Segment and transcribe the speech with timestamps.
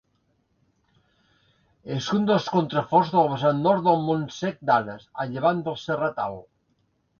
[1.95, 6.45] És un dels contraforts del vessant nord del Montsec d'Ares, a llevant del Serrat Alt.